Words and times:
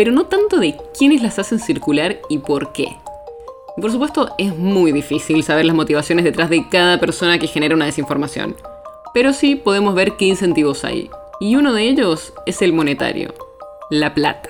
pero 0.00 0.12
no 0.12 0.24
tanto 0.24 0.58
de 0.58 0.78
quiénes 0.98 1.20
las 1.20 1.38
hacen 1.38 1.58
circular 1.58 2.22
y 2.30 2.38
por 2.38 2.72
qué. 2.72 2.96
por 3.78 3.92
supuesto 3.92 4.30
es 4.38 4.56
muy 4.56 4.92
difícil 4.92 5.42
saber 5.42 5.66
las 5.66 5.76
motivaciones 5.76 6.24
detrás 6.24 6.48
de 6.48 6.66
cada 6.70 6.98
persona 6.98 7.38
que 7.38 7.46
genera 7.46 7.74
una 7.74 7.84
desinformación, 7.84 8.56
pero 9.12 9.34
sí 9.34 9.56
podemos 9.56 9.94
ver 9.94 10.16
qué 10.16 10.24
incentivos 10.24 10.86
hay, 10.86 11.10
y 11.38 11.56
uno 11.56 11.74
de 11.74 11.82
ellos 11.82 12.32
es 12.46 12.62
el 12.62 12.72
monetario, 12.72 13.34
la 13.90 14.14
plata. 14.14 14.48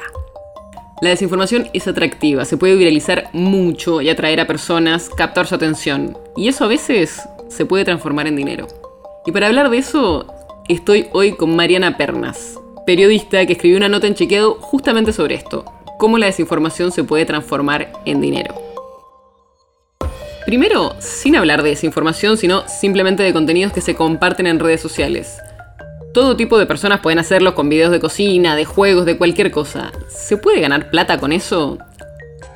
La 1.03 1.09
desinformación 1.09 1.67
es 1.73 1.89
atractiva, 1.89 2.45
se 2.45 2.57
puede 2.57 2.77
viralizar 2.77 3.29
mucho 3.33 4.01
y 4.01 4.09
atraer 4.09 4.39
a 4.39 4.47
personas, 4.47 5.09
captar 5.09 5.49
su 5.49 5.57
atención, 5.57 6.17
y 6.37 6.47
eso 6.47 6.65
a 6.65 6.69
veces 6.69 7.23
se 7.49 7.67
puede 7.67 7.85
transformar 7.85 8.29
en 8.29 8.37
dinero. 8.37 8.69
Y 9.27 9.33
para 9.33 9.49
hablar 9.49 9.69
de 9.71 9.79
eso, 9.79 10.33
estoy 10.69 11.09
hoy 11.13 11.33
con 11.33 11.57
Mariana 11.57 11.97
Pernas, 11.97 12.57
periodista 12.91 13.47
que 13.47 13.53
escribió 13.53 13.77
una 13.77 13.89
nota 13.89 14.09
en 14.09 14.17
chequeado 14.17 14.55
justamente 14.55 15.13
sobre 15.13 15.37
esto, 15.37 15.65
cómo 15.97 16.19
la 16.19 16.27
desinformación 16.27 16.91
se 16.91 17.05
puede 17.05 17.25
transformar 17.25 17.93
en 18.05 18.21
dinero. 18.21 18.53
Primero, 20.45 20.97
sin 20.99 21.37
hablar 21.37 21.63
de 21.63 21.69
desinformación, 21.69 22.37
sino 22.37 22.67
simplemente 22.67 23.23
de 23.23 23.33
contenidos 23.33 23.73
que 23.73 23.81
se 23.81 23.95
comparten 23.95 24.49
en 24.49 24.59
redes 24.59 24.81
sociales. 24.81 25.39
Todo 26.13 26.35
tipo 26.35 26.59
de 26.59 26.67
personas 26.67 26.99
pueden 26.99 27.21
hacerlo 27.21 27.55
con 27.55 27.69
videos 27.69 27.93
de 27.93 28.01
cocina, 28.01 28.57
de 28.57 28.65
juegos, 28.65 29.07
de 29.07 29.17
cualquier 29.17 29.53
cosa. 29.53 29.93
¿Se 30.09 30.37
puede 30.37 30.61
ganar 30.61 30.91
plata 30.91 31.19
con 31.19 31.31
eso? 31.31 31.79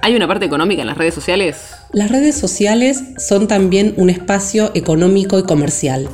¿Hay 0.02 0.16
una 0.16 0.26
parte 0.26 0.46
económica 0.46 0.82
en 0.82 0.88
las 0.88 0.98
redes 0.98 1.14
sociales? 1.14 1.76
Las 1.92 2.10
redes 2.10 2.36
sociales 2.36 3.04
son 3.18 3.46
también 3.46 3.94
un 3.98 4.10
espacio 4.10 4.72
económico 4.74 5.38
y 5.38 5.44
comercial 5.44 6.08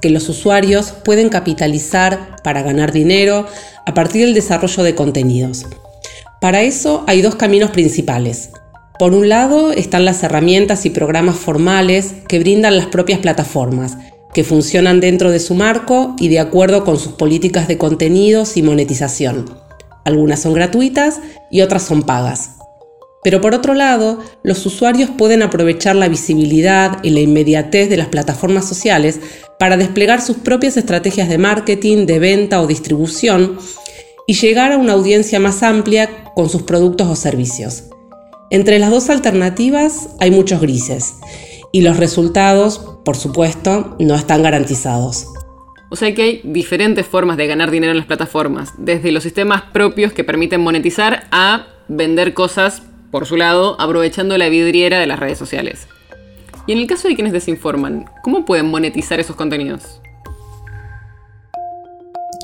que 0.00 0.10
los 0.10 0.28
usuarios 0.28 0.92
pueden 1.04 1.28
capitalizar 1.28 2.36
para 2.42 2.62
ganar 2.62 2.92
dinero 2.92 3.46
a 3.86 3.94
partir 3.94 4.24
del 4.24 4.34
desarrollo 4.34 4.82
de 4.82 4.94
contenidos. 4.94 5.66
Para 6.40 6.62
eso 6.62 7.04
hay 7.06 7.22
dos 7.22 7.34
caminos 7.34 7.70
principales. 7.70 8.50
Por 8.98 9.14
un 9.14 9.28
lado 9.28 9.72
están 9.72 10.04
las 10.04 10.22
herramientas 10.22 10.84
y 10.86 10.90
programas 10.90 11.36
formales 11.36 12.14
que 12.28 12.38
brindan 12.38 12.76
las 12.76 12.86
propias 12.86 13.20
plataformas, 13.20 13.96
que 14.34 14.44
funcionan 14.44 15.00
dentro 15.00 15.30
de 15.30 15.40
su 15.40 15.54
marco 15.54 16.14
y 16.18 16.28
de 16.28 16.38
acuerdo 16.38 16.84
con 16.84 16.98
sus 16.98 17.12
políticas 17.12 17.68
de 17.68 17.78
contenidos 17.78 18.56
y 18.56 18.62
monetización. 18.62 19.50
Algunas 20.04 20.40
son 20.40 20.54
gratuitas 20.54 21.20
y 21.50 21.62
otras 21.62 21.82
son 21.82 22.02
pagas. 22.02 22.56
Pero 23.22 23.40
por 23.40 23.54
otro 23.54 23.74
lado, 23.74 24.18
los 24.42 24.64
usuarios 24.64 25.10
pueden 25.10 25.42
aprovechar 25.42 25.94
la 25.94 26.08
visibilidad 26.08 26.98
y 27.02 27.10
la 27.10 27.20
inmediatez 27.20 27.90
de 27.90 27.98
las 27.98 28.08
plataformas 28.08 28.66
sociales 28.66 29.20
para 29.60 29.76
desplegar 29.76 30.22
sus 30.22 30.38
propias 30.38 30.78
estrategias 30.78 31.28
de 31.28 31.36
marketing, 31.36 32.06
de 32.06 32.18
venta 32.18 32.62
o 32.62 32.66
distribución 32.66 33.58
y 34.26 34.32
llegar 34.32 34.72
a 34.72 34.78
una 34.78 34.94
audiencia 34.94 35.38
más 35.38 35.62
amplia 35.62 36.08
con 36.34 36.48
sus 36.48 36.62
productos 36.62 37.08
o 37.08 37.14
servicios. 37.14 37.84
Entre 38.50 38.78
las 38.78 38.90
dos 38.90 39.10
alternativas 39.10 40.08
hay 40.18 40.30
muchos 40.30 40.62
grises 40.62 41.16
y 41.72 41.82
los 41.82 41.98
resultados, 41.98 42.78
por 43.04 43.18
supuesto, 43.18 43.96
no 44.00 44.14
están 44.14 44.42
garantizados. 44.42 45.26
O 45.90 45.96
sea 45.96 46.14
que 46.14 46.22
hay 46.22 46.40
diferentes 46.42 47.06
formas 47.06 47.36
de 47.36 47.46
ganar 47.46 47.70
dinero 47.70 47.90
en 47.90 47.98
las 47.98 48.06
plataformas, 48.06 48.72
desde 48.78 49.12
los 49.12 49.24
sistemas 49.24 49.60
propios 49.74 50.14
que 50.14 50.24
permiten 50.24 50.62
monetizar 50.62 51.24
a 51.32 51.66
vender 51.86 52.32
cosas 52.32 52.80
por 53.10 53.26
su 53.26 53.36
lado, 53.36 53.78
aprovechando 53.78 54.38
la 54.38 54.48
vidriera 54.48 54.98
de 54.98 55.06
las 55.06 55.20
redes 55.20 55.36
sociales. 55.36 55.86
Y 56.70 56.72
en 56.72 56.78
el 56.78 56.86
caso 56.86 57.08
de 57.08 57.16
quienes 57.16 57.32
desinforman, 57.32 58.04
¿cómo 58.22 58.44
pueden 58.44 58.66
monetizar 58.66 59.18
esos 59.18 59.34
contenidos? 59.34 60.00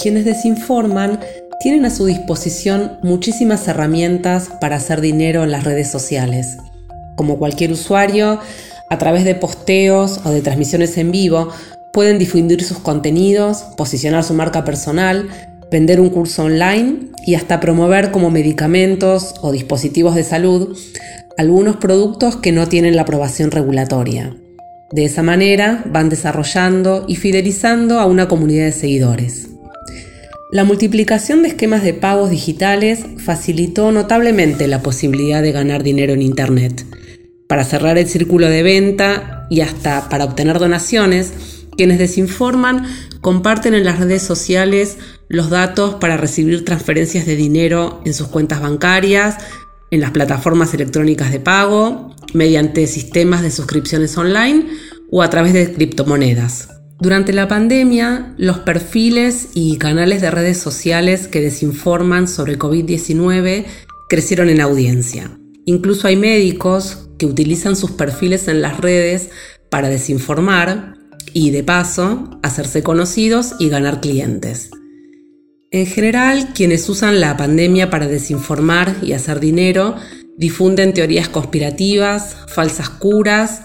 Quienes 0.02 0.24
desinforman 0.24 1.20
tienen 1.60 1.84
a 1.84 1.90
su 1.90 2.06
disposición 2.06 2.98
muchísimas 3.04 3.68
herramientas 3.68 4.50
para 4.60 4.74
hacer 4.74 5.00
dinero 5.00 5.44
en 5.44 5.52
las 5.52 5.62
redes 5.62 5.92
sociales. 5.92 6.56
Como 7.14 7.38
cualquier 7.38 7.70
usuario, 7.70 8.40
a 8.90 8.98
través 8.98 9.22
de 9.24 9.36
posteos 9.36 10.20
o 10.24 10.30
de 10.30 10.42
transmisiones 10.42 10.98
en 10.98 11.12
vivo, 11.12 11.52
pueden 11.92 12.18
difundir 12.18 12.64
sus 12.64 12.80
contenidos, 12.80 13.58
posicionar 13.76 14.24
su 14.24 14.34
marca 14.34 14.64
personal, 14.64 15.28
vender 15.70 16.00
un 16.00 16.10
curso 16.10 16.42
online 16.42 17.10
y 17.24 17.36
hasta 17.36 17.60
promover 17.60 18.10
como 18.10 18.30
medicamentos 18.30 19.36
o 19.40 19.52
dispositivos 19.52 20.16
de 20.16 20.24
salud 20.24 20.76
algunos 21.36 21.76
productos 21.76 22.36
que 22.36 22.52
no 22.52 22.68
tienen 22.68 22.96
la 22.96 23.02
aprobación 23.02 23.50
regulatoria. 23.50 24.34
De 24.92 25.04
esa 25.04 25.22
manera 25.22 25.84
van 25.86 26.08
desarrollando 26.08 27.04
y 27.08 27.16
fidelizando 27.16 28.00
a 28.00 28.06
una 28.06 28.28
comunidad 28.28 28.66
de 28.66 28.72
seguidores. 28.72 29.48
La 30.52 30.64
multiplicación 30.64 31.42
de 31.42 31.48
esquemas 31.48 31.82
de 31.82 31.92
pagos 31.92 32.30
digitales 32.30 33.00
facilitó 33.18 33.90
notablemente 33.90 34.68
la 34.68 34.80
posibilidad 34.80 35.42
de 35.42 35.52
ganar 35.52 35.82
dinero 35.82 36.12
en 36.12 36.22
Internet. 36.22 36.86
Para 37.48 37.64
cerrar 37.64 37.98
el 37.98 38.08
círculo 38.08 38.48
de 38.48 38.62
venta 38.62 39.46
y 39.50 39.60
hasta 39.60 40.08
para 40.08 40.24
obtener 40.24 40.58
donaciones, 40.58 41.32
quienes 41.76 41.98
desinforman 41.98 42.86
comparten 43.20 43.74
en 43.74 43.84
las 43.84 43.98
redes 43.98 44.22
sociales 44.22 44.98
los 45.28 45.50
datos 45.50 45.96
para 45.96 46.16
recibir 46.16 46.64
transferencias 46.64 47.26
de 47.26 47.36
dinero 47.36 48.00
en 48.04 48.14
sus 48.14 48.28
cuentas 48.28 48.60
bancarias, 48.60 49.36
en 49.90 50.00
las 50.00 50.10
plataformas 50.10 50.74
electrónicas 50.74 51.30
de 51.32 51.40
pago, 51.40 52.14
mediante 52.34 52.86
sistemas 52.86 53.42
de 53.42 53.50
suscripciones 53.50 54.16
online 54.16 54.66
o 55.10 55.22
a 55.22 55.30
través 55.30 55.52
de 55.52 55.72
criptomonedas. 55.72 56.68
Durante 56.98 57.32
la 57.32 57.46
pandemia, 57.46 58.34
los 58.38 58.60
perfiles 58.60 59.48
y 59.54 59.76
canales 59.76 60.22
de 60.22 60.30
redes 60.30 60.58
sociales 60.58 61.28
que 61.28 61.42
desinforman 61.42 62.26
sobre 62.26 62.58
COVID-19 62.58 63.66
crecieron 64.08 64.48
en 64.48 64.60
audiencia. 64.60 65.38
Incluso 65.66 66.08
hay 66.08 66.16
médicos 66.16 67.08
que 67.18 67.26
utilizan 67.26 67.76
sus 67.76 67.92
perfiles 67.92 68.48
en 68.48 68.62
las 68.62 68.78
redes 68.78 69.30
para 69.68 69.88
desinformar 69.88 70.94
y 71.32 71.50
de 71.50 71.62
paso 71.64 72.38
hacerse 72.42 72.82
conocidos 72.82 73.54
y 73.58 73.68
ganar 73.68 74.00
clientes. 74.00 74.70
En 75.72 75.86
general, 75.86 76.52
quienes 76.54 76.88
usan 76.88 77.20
la 77.20 77.36
pandemia 77.36 77.90
para 77.90 78.06
desinformar 78.06 78.96
y 79.02 79.12
hacer 79.14 79.40
dinero 79.40 79.96
difunden 80.36 80.94
teorías 80.94 81.28
conspirativas, 81.28 82.36
falsas 82.48 82.88
curas 82.88 83.62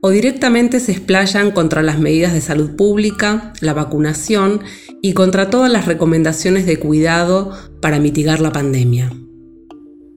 o 0.00 0.10
directamente 0.10 0.80
se 0.80 0.92
explayan 0.92 1.50
contra 1.50 1.82
las 1.82 1.98
medidas 1.98 2.32
de 2.32 2.40
salud 2.40 2.76
pública, 2.76 3.52
la 3.60 3.74
vacunación 3.74 4.62
y 5.02 5.12
contra 5.12 5.50
todas 5.50 5.70
las 5.70 5.86
recomendaciones 5.86 6.66
de 6.66 6.78
cuidado 6.78 7.52
para 7.80 8.00
mitigar 8.00 8.40
la 8.40 8.52
pandemia. 8.52 9.12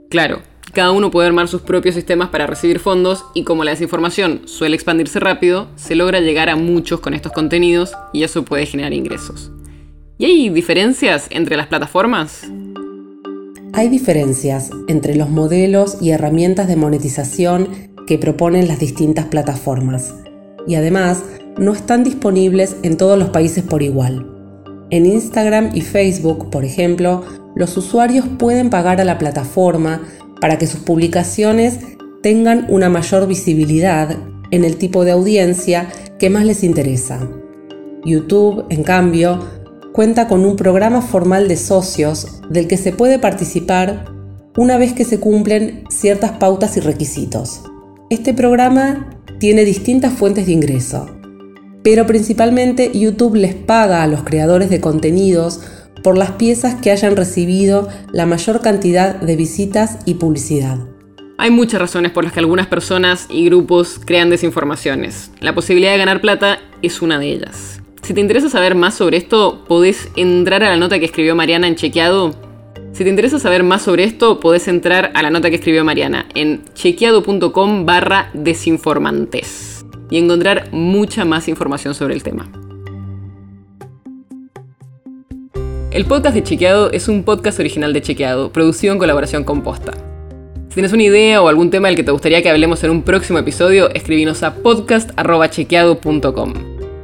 Claro, 0.10 0.42
cada 0.74 0.92
uno 0.92 1.12
puede 1.12 1.28
armar 1.28 1.48
sus 1.48 1.62
propios 1.62 1.96
sistemas 1.96 2.30
para 2.30 2.48
recibir 2.48 2.80
fondos 2.80 3.26
y 3.34 3.44
como 3.44 3.64
la 3.64 3.72
desinformación 3.72 4.42
suele 4.46 4.76
expandirse 4.76 5.20
rápido, 5.20 5.70
se 5.76 5.96
logra 5.96 6.22
llegar 6.22 6.50
a 6.50 6.56
muchos 6.56 7.00
con 7.00 7.14
estos 7.14 7.32
contenidos 7.32 7.94
y 8.14 8.24
eso 8.24 8.44
puede 8.44 8.66
generar 8.66 8.94
ingresos. 8.94 9.52
¿Y 10.20 10.26
hay 10.26 10.50
diferencias 10.50 11.28
entre 11.30 11.58
las 11.58 11.68
plataformas? 11.68 12.42
Hay 13.74 13.88
diferencias 13.88 14.72
entre 14.88 15.16
los 15.16 15.30
modelos 15.30 16.00
y 16.02 16.10
herramientas 16.10 16.68
de 16.68 16.76
monetización 16.76 17.70
que 18.08 18.18
proponen 18.18 18.68
las 18.68 18.80
distintas 18.80 19.26
plataformas 19.26 20.16
y 20.66 20.74
además 20.74 21.22
no 21.60 21.72
están 21.72 22.04
disponibles 22.04 22.78
en 22.82 22.98
todos 22.98 23.20
los 23.20 23.30
países 23.30 23.64
por 23.64 23.84
igual. 23.84 24.26
En 24.90 25.06
Instagram 25.06 25.70
y 25.76 25.82
Facebook, 25.82 26.50
por 26.50 26.66
ejemplo, 26.66 27.24
los 27.56 27.78
usuarios 27.78 28.26
pueden 28.40 28.72
pagar 28.72 29.00
a 29.00 29.06
la 29.06 29.20
plataforma 29.20 30.02
para 30.42 30.58
que 30.58 30.66
sus 30.66 30.80
publicaciones 30.80 31.78
tengan 32.24 32.66
una 32.70 32.90
mayor 32.90 33.28
visibilidad 33.28 34.18
en 34.50 34.66
el 34.66 34.78
tipo 34.78 35.06
de 35.06 35.12
audiencia 35.12 35.90
que 36.18 36.32
más 36.32 36.44
les 36.44 36.64
interesa. 36.64 37.20
YouTube, 38.04 38.66
en 38.70 38.84
cambio, 38.84 39.57
cuenta 39.98 40.28
con 40.28 40.46
un 40.46 40.56
programa 40.56 41.02
formal 41.02 41.48
de 41.48 41.58
socios 41.58 42.44
del 42.52 42.68
que 42.68 42.78
se 42.78 42.92
puede 42.92 43.18
participar 43.18 44.06
una 44.56 44.78
vez 44.78 44.94
que 44.94 45.04
se 45.04 45.20
cumplen 45.20 45.86
ciertas 45.90 46.34
pautas 46.34 46.78
y 46.78 46.82
requisitos. 46.82 47.64
Este 48.12 48.36
programa 48.36 49.10
tiene 49.40 49.66
distintas 49.66 50.14
fuentes 50.14 50.46
de 50.46 50.52
ingreso, 50.52 51.10
pero 51.84 52.06
principalmente 52.06 52.92
YouTube 52.94 53.38
les 53.38 53.56
paga 53.56 54.04
a 54.04 54.08
los 54.08 54.22
creadores 54.22 54.70
de 54.70 54.80
contenidos 54.80 55.62
por 56.04 56.16
las 56.16 56.30
piezas 56.34 56.76
que 56.76 56.92
hayan 56.92 57.16
recibido 57.16 57.88
la 58.12 58.28
mayor 58.28 58.62
cantidad 58.62 59.16
de 59.16 59.36
visitas 59.36 59.98
y 60.06 60.14
publicidad. 60.14 60.78
Hay 61.40 61.50
muchas 61.50 61.82
razones 61.82 62.12
por 62.12 62.24
las 62.24 62.34
que 62.34 62.40
algunas 62.40 62.68
personas 62.68 63.26
y 63.32 63.46
grupos 63.46 64.00
crean 64.06 64.30
desinformaciones. 64.30 65.32
La 65.40 65.56
posibilidad 65.56 65.94
de 65.94 65.98
ganar 65.98 66.22
plata 66.22 66.60
es 66.84 67.02
una 67.02 67.18
de 67.18 67.30
ellas. 67.32 67.82
Si 68.08 68.14
te 68.14 68.22
interesa 68.22 68.48
saber 68.48 68.74
más 68.74 68.96
sobre 68.96 69.18
esto, 69.18 69.66
podés 69.68 70.10
entrar 70.16 70.64
a 70.64 70.70
la 70.70 70.78
nota 70.78 70.98
que 70.98 71.04
escribió 71.04 71.36
Mariana 71.36 71.68
en 71.68 71.76
Chequeado. 71.76 72.34
Si 72.94 73.04
te 73.04 73.10
interesa 73.10 73.38
saber 73.38 73.64
más 73.64 73.82
sobre 73.82 74.06
esto, 74.06 74.40
podés 74.40 74.70
entrar 74.70 75.12
a 75.14 75.22
la 75.22 75.30
nota 75.30 75.50
que 75.50 75.58
escribió 75.58 75.84
Mariana 75.84 76.26
en 76.34 76.64
chequeado.com 76.74 77.86
barra 77.86 78.30
desinformantes 78.34 79.86
y 80.10 80.20
encontrar 80.20 80.70
mucha 80.72 81.26
más 81.26 81.50
información 81.50 81.96
sobre 81.96 82.14
el 82.14 82.24
tema. 82.24 82.50
El 85.92 86.06
podcast 86.06 86.34
de 86.34 86.44
Chequeado 86.44 86.94
es 86.94 87.10
un 87.10 87.24
podcast 87.24 87.60
original 87.60 87.92
de 87.92 88.04
Chequeado, 88.04 88.54
producido 88.54 88.94
en 88.94 89.00
colaboración 89.00 89.44
con 89.44 89.64
Posta. 89.64 89.92
Si 90.70 90.76
tienes 90.76 90.94
una 90.94 91.04
idea 91.04 91.42
o 91.42 91.50
algún 91.50 91.72
tema 91.72 91.90
del 91.90 91.98
que 91.98 92.04
te 92.04 92.12
gustaría 92.12 92.42
que 92.42 92.50
hablemos 92.50 92.82
en 92.86 92.92
un 92.92 93.02
próximo 93.02 93.38
episodio, 93.38 93.94
escribinos 93.94 94.44
a 94.44 94.56
podcast.chequeado.com. 94.56 96.77